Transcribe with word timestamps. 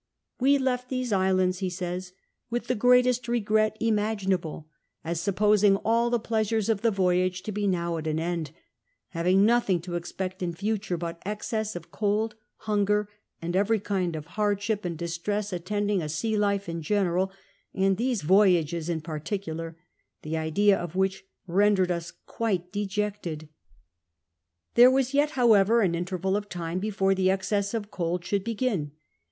"We 0.39 0.57
left 0.57 0.89
these 0.89 1.13
islands," 1.13 1.59
he 1.59 1.69
says, 1.69 2.13
"with 2.49 2.65
the 2.65 2.73
greatest 2.73 3.27
regret 3.27 3.77
imaginable: 3.79 4.67
as 5.03 5.21
supposing 5.21 5.75
all 5.85 6.09
the 6.09 6.17
plea 6.19 6.41
sures 6.41 6.69
of 6.69 6.81
the 6.81 6.89
voyage 6.89 7.43
to 7.43 7.51
be 7.51 7.67
nf)w 7.67 7.99
at 7.99 8.07
an 8.07 8.19
end: 8.19 8.49
having 9.09 9.41
notliing 9.43 9.83
to 9.83 9.93
expect 9.93 10.41
in 10.41 10.53
future 10.55 10.97
but 10.97 11.21
excess 11.23 11.75
of 11.75 11.91
cold, 11.91 12.33
hung(T, 12.63 13.05
and 13.43 13.55
every 13.55 13.79
kind 13.79 14.15
of 14.15 14.25
haixlship 14.29 14.85
and 14.85 14.97
distress 14.97 15.53
attending 15.53 16.01
a 16.01 16.09
sea 16.09 16.35
life 16.35 16.67
in 16.67 16.81
general, 16.81 17.31
and 17.71 17.97
these 17.97 18.23
voyages 18.23 18.89
in 18.89 19.01
particular, 19.01 19.77
the 20.23 20.35
idea 20.35 20.75
of 20.79 20.93
wliich 20.93 21.21
rendered 21.45 21.91
us 21.91 22.09
quite 22.25 22.71
dejected." 22.71 23.49
There 24.73 24.89
was 24.89 25.13
yet, 25.13 25.33
liowever, 25.33 25.85
an 25.85 25.93
interval 25.93 26.35
of 26.35 26.49
time 26.49 26.79
before 26.79 27.13
the 27.13 27.29
excess 27.29 27.75
of 27.75 27.91
cold 27.91 28.25
should 28.25 28.45
licgin. 28.45 28.93